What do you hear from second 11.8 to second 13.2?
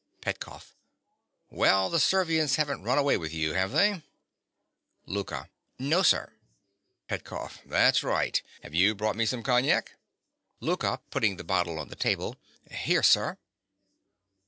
the table). Here,